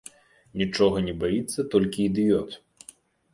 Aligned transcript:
Нічога 0.61 0.97
не 1.07 1.13
баіцца 1.23 1.67
толькі 1.75 2.07
ідыёт. 2.09 2.59